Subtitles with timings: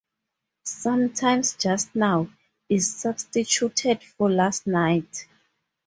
[0.65, 2.27] Sometimes "Just now"
[2.67, 5.27] is substituted for "last night".